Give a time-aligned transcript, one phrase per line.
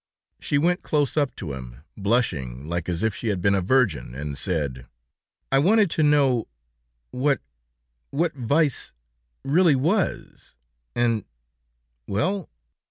[0.39, 4.15] She went close up to him, blushing like as if she had been a virgin,
[4.15, 4.87] and said:
[5.51, 6.47] "I wanted to know...
[7.11, 7.39] what...
[8.09, 8.93] what vice...
[9.45, 10.55] really was,...
[10.95, 11.23] and...
[12.07, 12.49] well